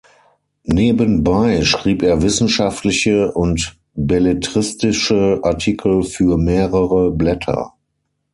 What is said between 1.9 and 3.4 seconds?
er wissenschaftliche